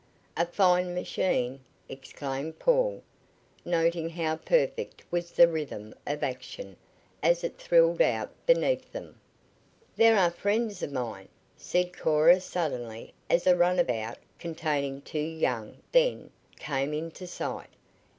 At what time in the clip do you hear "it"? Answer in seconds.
7.43-7.59